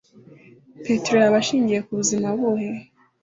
Petero 0.83 1.17
yaba 1.23 1.37
ashingiye 1.41 1.79
kubuzima 1.87 2.27
buhe 2.39 2.69